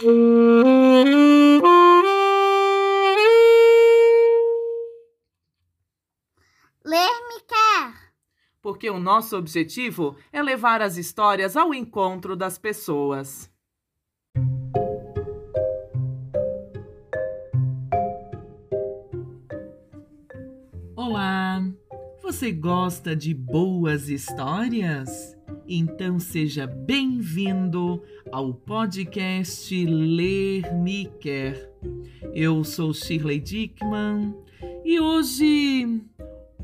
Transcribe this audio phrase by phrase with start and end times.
[0.00, 0.10] Ler
[6.84, 8.12] me quer.
[8.62, 13.50] Porque o nosso objetivo é levar as histórias ao encontro das pessoas.
[20.94, 21.60] Olá!
[22.22, 25.37] Você gosta de boas histórias?
[25.70, 31.70] Então seja bem-vindo ao podcast Ler Me Quer.
[32.32, 34.34] Eu sou Shirley Dickman
[34.82, 36.00] e hoje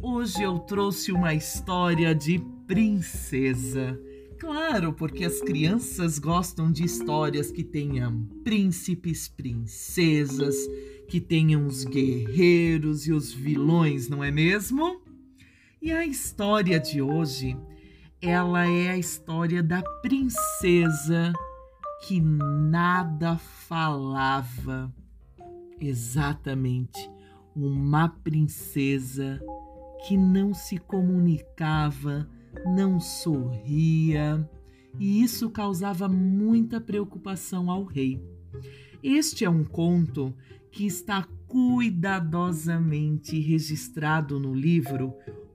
[0.01, 4.01] hoje eu trouxe uma história de princesa.
[4.39, 10.57] Claro, porque as crianças gostam de histórias que tenham príncipes, princesas,
[11.09, 15.03] que tenham os guerreiros e os vilões, não é mesmo?
[15.83, 17.55] E a história de hoje,
[18.27, 21.31] ela é a história da princesa
[22.07, 24.91] que nada falava.
[25.79, 27.11] Exatamente,
[27.55, 29.39] uma princesa
[30.07, 32.27] que não se comunicava,
[32.65, 34.49] não sorria,
[34.99, 38.23] e isso causava muita preocupação ao rei.
[39.03, 40.35] Este é um conto
[40.71, 45.15] que está cuidadosamente registrado no livro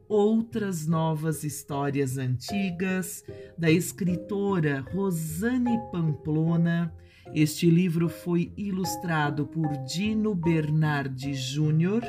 [0.09, 3.23] Outras Novas Histórias Antigas,
[3.55, 6.91] da escritora Rosane Pamplona.
[7.31, 12.03] Este livro foi ilustrado por Dino Bernardi Júnior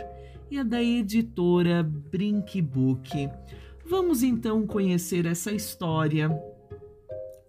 [0.50, 3.28] e é da editora Brinkbook.
[3.84, 6.30] Vamos então conhecer essa história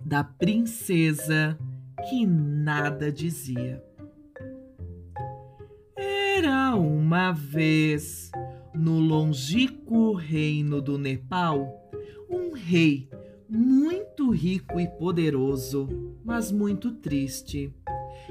[0.02, 1.58] da princesa
[2.10, 3.82] que nada dizia.
[5.96, 8.30] Era uma vez,
[8.74, 11.90] no longínquo reino do Nepal,
[12.30, 13.10] um rei
[13.50, 15.90] muito rico e poderoso,
[16.24, 17.74] mas muito triste.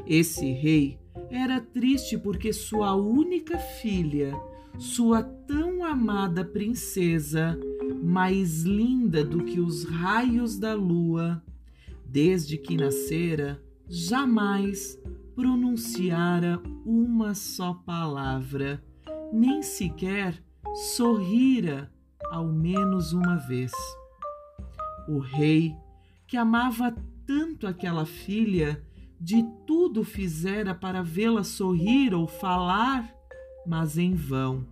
[0.07, 0.99] Esse rei
[1.31, 4.33] era triste porque sua única filha,
[4.79, 7.59] sua tão amada princesa,
[8.03, 11.43] mais linda do que os raios da lua,
[12.07, 14.99] desde que nascera, jamais
[15.35, 18.83] pronunciara uma só palavra,
[19.33, 20.43] nem sequer
[20.95, 21.91] sorrira
[22.31, 23.73] ao menos uma vez.
[25.09, 25.75] O rei,
[26.27, 26.95] que amava
[27.27, 28.85] tanto aquela filha,
[29.21, 33.15] de tudo fizera para vê-la sorrir ou falar,
[33.67, 34.67] mas em vão.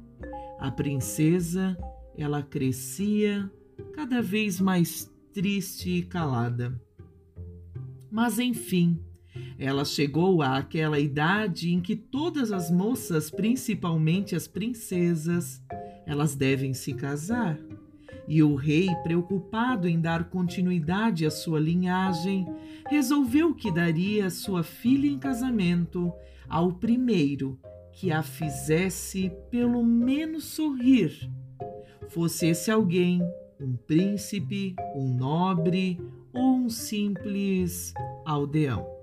[0.59, 1.77] A princesa,
[2.17, 3.51] ela crescia
[3.93, 6.81] cada vez mais triste e calada.
[8.11, 8.99] Mas enfim,
[9.59, 15.63] ela chegou àquela idade em que todas as moças, principalmente as princesas,
[16.07, 17.59] elas devem se casar.
[18.27, 22.47] E o rei, preocupado em dar continuidade à sua linhagem,
[22.89, 26.13] resolveu que daria sua filha em casamento
[26.49, 27.59] ao primeiro
[27.93, 31.31] que a fizesse pelo menos sorrir.
[32.09, 33.21] Fosse esse alguém
[33.61, 35.99] um príncipe, um nobre
[36.33, 37.93] ou um simples
[38.25, 38.98] aldeão.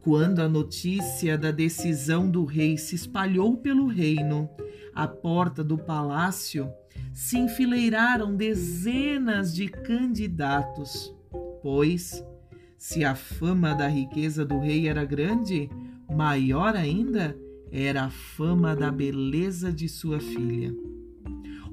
[0.00, 4.50] Quando a notícia da decisão do rei se espalhou pelo reino,
[4.94, 6.70] à porta do palácio
[7.12, 11.14] se enfileiraram dezenas de candidatos,
[11.62, 12.24] pois,
[12.76, 15.70] se a fama da riqueza do rei era grande,
[16.10, 17.36] maior ainda
[17.70, 20.83] era a fama da beleza de sua filha.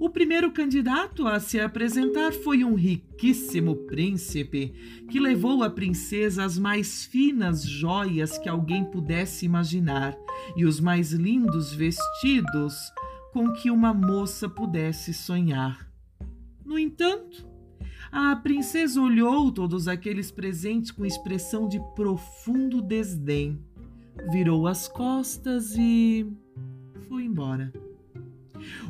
[0.02, 4.74] O primeiro candidato a se apresentar foi um riquíssimo príncipe
[5.08, 10.18] que levou à princesa as mais finas joias que alguém pudesse imaginar
[10.56, 12.74] e os mais lindos vestidos
[13.32, 15.88] com que uma moça pudesse sonhar.
[16.66, 17.48] No entanto,
[18.12, 23.64] a princesa olhou todos aqueles presentes com expressão de profundo desdém,
[24.32, 26.26] virou as costas e
[27.08, 27.72] foi embora.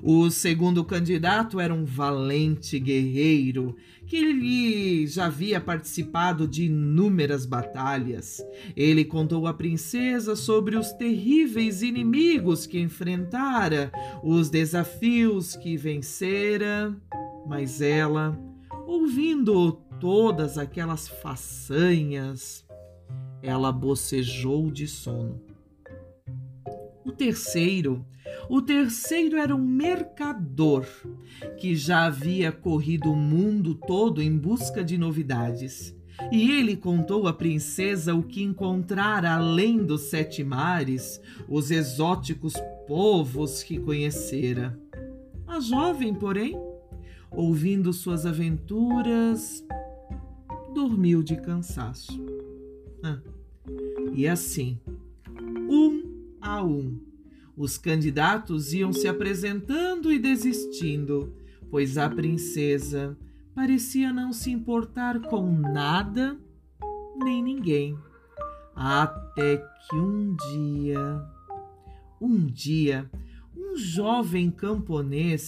[0.02, 3.76] O segundo candidato era um valente guerreiro
[4.12, 8.46] que ele já havia participado de inúmeras batalhas.
[8.76, 13.90] Ele contou à princesa sobre os terríveis inimigos que enfrentara,
[14.22, 16.94] os desafios que vencera,
[17.48, 18.38] mas ela,
[18.86, 22.66] ouvindo todas aquelas façanhas,
[23.42, 25.42] ela bocejou de sono.
[27.06, 28.06] O terceiro,
[28.52, 30.86] o terceiro era um mercador
[31.58, 35.96] que já havia corrido o mundo todo em busca de novidades.
[36.30, 42.54] E ele contou à princesa o que encontrara além dos sete mares, os exóticos
[42.86, 44.78] povos que conhecera.
[45.48, 46.54] A jovem, porém,
[47.32, 49.66] ouvindo suas aventuras,
[50.76, 52.22] dormiu de cansaço.
[53.02, 53.22] Ah,
[54.14, 54.78] E assim,
[55.70, 57.11] um a um,
[57.62, 61.32] os candidatos iam se apresentando e desistindo,
[61.70, 63.16] pois a princesa
[63.54, 66.36] parecia não se importar com nada
[67.24, 67.96] nem ninguém.
[68.76, 71.24] Até que um dia,
[72.20, 73.08] um dia,
[73.56, 75.48] um jovem camponês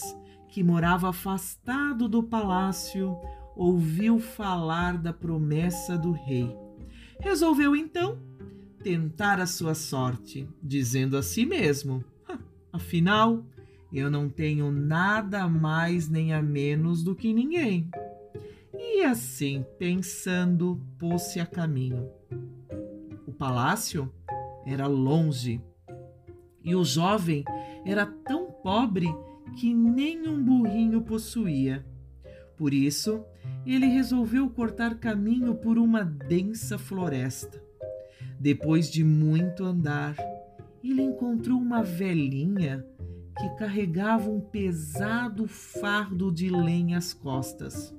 [0.50, 3.18] que morava afastado do palácio
[3.56, 6.56] ouviu falar da promessa do rei.
[7.20, 8.20] Resolveu então
[8.84, 12.04] tentar a sua sorte, dizendo a si mesmo:
[12.72, 13.46] Afinal,
[13.92, 17.90] eu não tenho nada mais nem a menos do que ninguém.
[18.74, 22.10] E assim, pensando, pôs-se a caminho.
[23.26, 24.12] O palácio
[24.66, 25.62] era longe
[26.64, 27.44] e o jovem
[27.86, 29.08] era tão pobre
[29.60, 31.86] que nem um burrinho possuía.
[32.58, 33.24] Por isso,
[33.66, 37.63] ele resolveu cortar caminho por uma densa floresta.
[38.44, 40.18] Depois de muito andar,
[40.84, 42.86] ele encontrou uma velhinha
[43.40, 47.96] que carregava um pesado fardo de lenha às costas.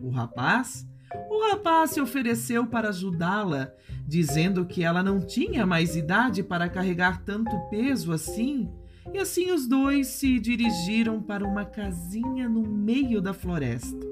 [0.00, 0.86] O rapaz?
[1.28, 3.72] O rapaz se ofereceu para ajudá-la,
[4.06, 8.70] dizendo que ela não tinha mais idade para carregar tanto peso assim,
[9.12, 14.06] e assim os dois se dirigiram para uma casinha no meio da floresta.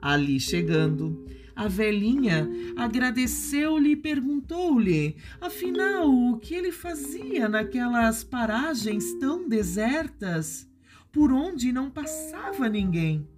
[0.00, 1.26] Ali chegando,
[1.58, 10.70] a velhinha agradeceu-lhe e perguntou-lhe, afinal, o que ele fazia naquelas paragens tão desertas,
[11.10, 13.28] por onde não passava ninguém.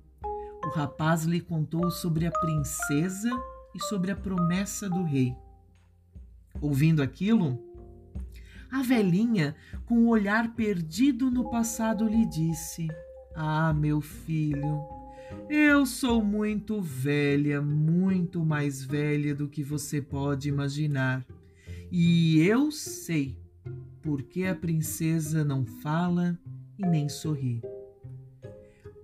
[0.63, 3.31] O rapaz lhe contou sobre a princesa
[3.75, 5.35] e sobre a promessa do rei.
[6.61, 7.59] Ouvindo aquilo,
[8.71, 9.57] a velhinha,
[9.87, 12.87] com o olhar perdido no passado, lhe disse:
[13.35, 15.00] Ah, meu filho,
[15.49, 21.25] eu sou muito velha, muito mais velha do que você pode imaginar.
[21.91, 23.37] E eu sei
[24.03, 26.38] porque a princesa não fala
[26.79, 27.62] e nem sorri.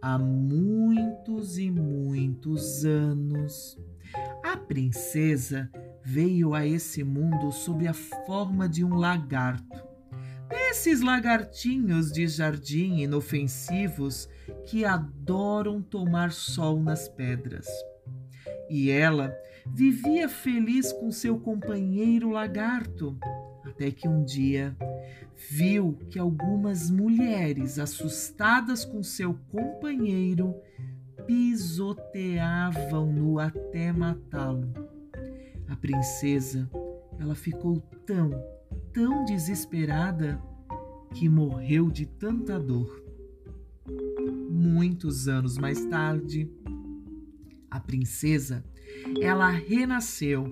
[0.01, 3.79] Há muitos e muitos anos,
[4.45, 5.71] a princesa
[6.05, 9.86] veio a esse mundo sob a forma de um lagarto.
[10.51, 14.29] Esses lagartinhos de jardim inofensivos
[14.67, 17.67] que adoram tomar sol nas pedras.
[18.69, 19.35] E ela
[19.67, 23.17] vivia feliz com seu companheiro lagarto,
[23.65, 24.77] até que um dia
[25.51, 30.55] viu que algumas mulheres, assustadas com seu companheiro,
[31.27, 34.73] pisoteavam-no até matá-lo.
[35.69, 36.71] A princesa,
[37.19, 38.31] ela ficou tão,
[38.97, 40.43] tão desesperada
[41.13, 43.05] que morreu de tanta dor.
[44.49, 46.51] Muitos anos mais tarde,
[47.71, 48.65] a princesa,
[49.21, 50.47] ela renasceu,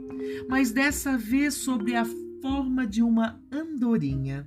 [0.47, 2.05] mas dessa vez sob a
[2.43, 4.47] forma de uma andorinha.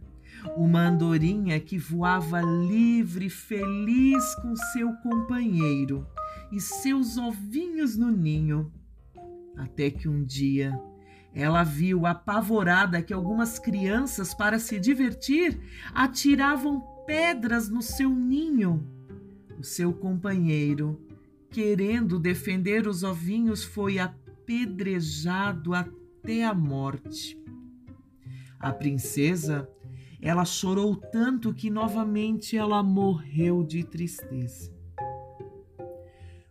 [0.55, 6.05] Uma andorinha que voava livre, feliz com seu companheiro
[6.51, 8.71] e seus ovinhos no ninho.
[9.55, 10.79] Até que um dia
[11.39, 15.59] ela viu apavorada que algumas crianças, para se divertir,
[15.93, 18.83] atiravam pedras no seu ninho.
[19.59, 20.99] O seu companheiro,
[21.51, 27.39] querendo defender os ovinhos, foi apedrejado até a morte.
[28.59, 29.69] A princesa,
[30.19, 34.75] ela chorou tanto que novamente ela morreu de tristeza.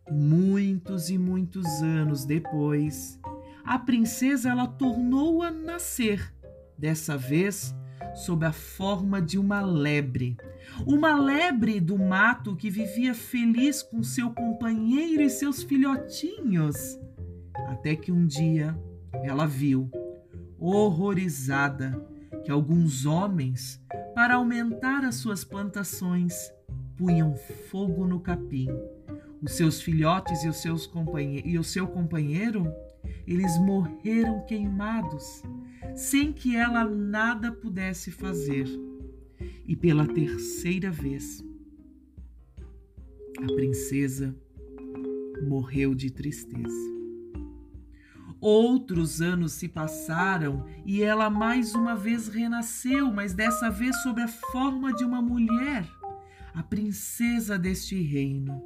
[0.08, 3.18] Muitos e muitos anos depois,
[3.66, 6.32] a princesa ela tornou a nascer,
[6.78, 7.74] dessa vez
[8.14, 10.36] sob a forma de uma lebre.
[10.86, 16.76] Uma lebre do mato que vivia feliz com seu companheiro e seus filhotinhos.
[17.68, 18.78] Até que um dia
[19.24, 19.90] ela viu,
[20.58, 22.00] horrorizada,
[22.44, 23.82] que alguns homens,
[24.14, 26.52] para aumentar as suas plantações,
[26.96, 27.34] punham
[27.70, 28.68] fogo no capim.
[29.42, 30.90] Os seus filhotes e, os seus
[31.44, 32.72] e o seu companheiro
[33.26, 35.42] eles morreram queimados,
[35.94, 38.68] sem que ela nada pudesse fazer.
[39.66, 41.44] E pela terceira vez,
[43.38, 44.34] a princesa
[45.46, 46.96] morreu de tristeza.
[48.40, 54.28] Outros anos se passaram e ela mais uma vez renasceu, mas dessa vez sob a
[54.28, 55.88] forma de uma mulher,
[56.54, 58.62] a princesa deste reino.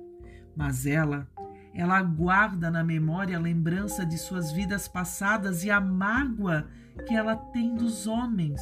[0.57, 1.29] Mas ela
[1.73, 6.69] ela guarda na memória a lembrança de suas vidas passadas e a mágoa
[7.07, 8.61] que ela tem dos homens.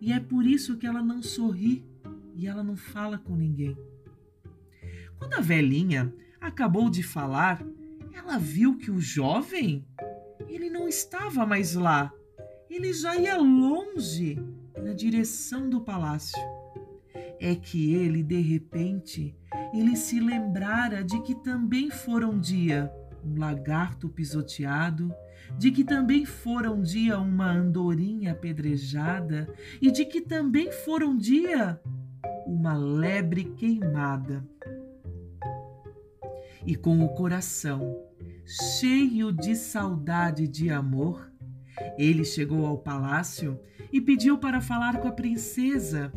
[0.00, 1.84] E é por isso que ela não sorri
[2.34, 3.76] e ela não fala com ninguém.
[5.18, 7.62] Quando a velhinha acabou de falar,
[8.14, 9.86] ela viu que o jovem,
[10.48, 12.12] ele não estava mais lá.
[12.70, 14.38] ele já ia longe
[14.82, 16.40] na direção do palácio.
[17.40, 19.34] É que ele, de repente,
[19.72, 22.92] ele se lembrara de que também fora um dia
[23.24, 25.14] um lagarto pisoteado,
[25.58, 31.16] de que também fora um dia uma andorinha apedrejada e de que também fora um
[31.16, 31.80] dia
[32.46, 34.44] uma lebre queimada.
[36.66, 37.96] E com o coração
[38.78, 41.30] cheio de saudade de amor,
[41.96, 43.58] ele chegou ao palácio
[43.92, 46.12] e pediu para falar com a princesa.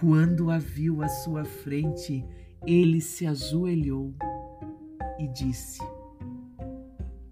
[0.00, 2.24] Quando a viu à sua frente,
[2.66, 4.14] ele se ajoelhou
[5.18, 5.78] e disse: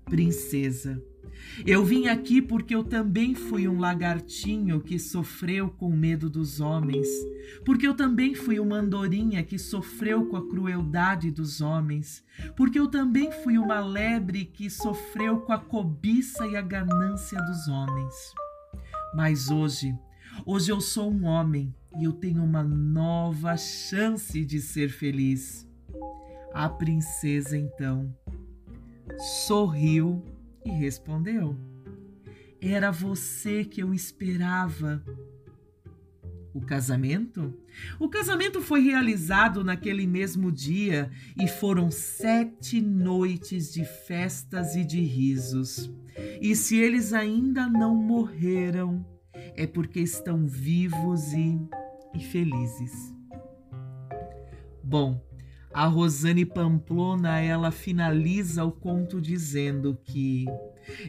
[0.05, 1.03] Princesa,
[1.67, 7.09] eu vim aqui porque eu também fui um lagartinho que sofreu com medo dos homens,
[7.65, 12.23] porque eu também fui uma andorinha que sofreu com a crueldade dos homens,
[12.55, 17.67] porque eu também fui uma lebre que sofreu com a cobiça e a ganância dos
[17.67, 18.15] homens.
[19.15, 19.95] Mas hoje,
[20.45, 25.67] hoje eu sou um homem e eu tenho uma nova chance de ser feliz.
[26.53, 28.15] A princesa então
[29.47, 30.25] sorriu
[30.65, 31.57] e respondeu:
[32.61, 35.03] Era você que eu esperava.
[36.55, 37.55] O casamento?
[38.01, 45.01] O casamento foi realizado naquele mesmo dia e foram sete noites de festas e de
[45.01, 45.91] risos.
[46.41, 49.07] E se eles ainda não morreram,
[49.59, 51.59] é porque estão vivos e,
[52.15, 53.13] e felizes.
[54.81, 55.21] Bom,
[55.75, 60.47] a Rosane Pamplona, ela finaliza o conto dizendo que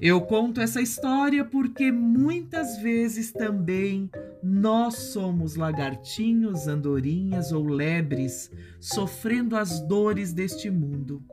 [0.02, 4.10] eu conto essa história porque muitas vezes também
[4.42, 11.24] nós somos lagartinhos, andorinhas ou lebres sofrendo as dores deste mundo.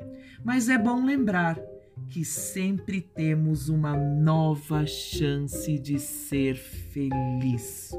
[0.45, 1.59] Mas é bom lembrar
[2.09, 7.93] que sempre temos uma nova chance de ser feliz.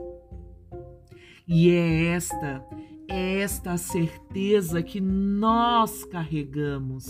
[1.48, 2.66] E é esta
[3.10, 7.06] é esta a certeza que nós carregamos,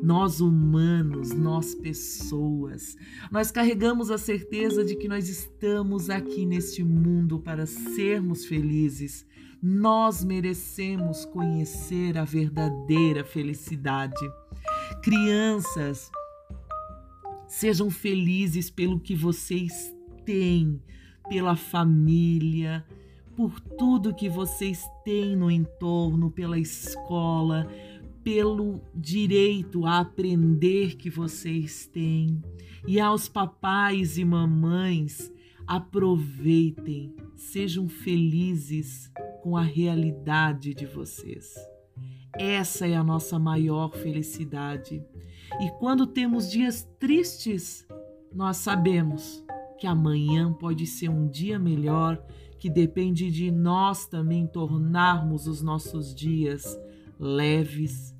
[0.00, 2.96] nós humanos, nós pessoas.
[3.30, 9.26] Nós carregamos a certeza de que nós estamos aqui neste mundo para sermos felizes.
[9.60, 14.14] Nós merecemos conhecer a verdadeira felicidade.
[15.02, 16.08] Crianças,
[17.52, 19.94] sejam felizes pelo que vocês
[20.24, 20.80] têm,
[21.28, 22.82] pela família,
[23.36, 27.68] por tudo que vocês têm no entorno, pela escola,
[28.24, 32.42] pelo direito a aprender que vocês têm.
[32.88, 35.30] E aos papais e mamães,
[35.66, 41.54] aproveitem, sejam felizes com a realidade de vocês.
[42.34, 45.04] Essa é a nossa maior felicidade.
[45.62, 47.86] E quando temos dias tristes,
[48.34, 49.44] nós sabemos
[49.78, 52.20] que amanhã pode ser um dia melhor
[52.58, 56.64] que depende de nós também tornarmos os nossos dias
[57.16, 58.12] leves,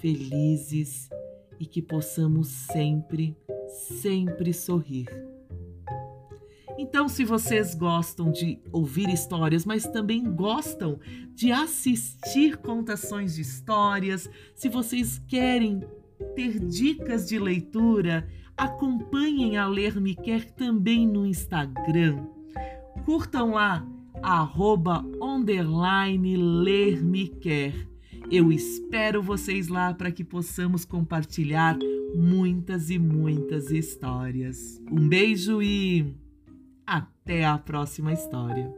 [0.00, 1.08] felizes
[1.60, 3.36] e que possamos sempre,
[3.68, 5.06] sempre sorrir.
[6.76, 10.98] Então, se vocês gostam de ouvir histórias, mas também gostam
[11.36, 15.84] de assistir contações de histórias, se vocês querem
[16.34, 22.24] ter dicas de leitura, acompanhem a Ler Me Quer também no Instagram
[23.04, 23.86] Curtam lá,
[24.22, 27.74] arroba underline ler me quer.
[28.30, 31.76] Eu espero vocês lá para que possamos compartilhar
[32.14, 34.80] muitas e muitas histórias.
[34.90, 36.14] Um beijo e
[36.86, 38.72] até a próxima história.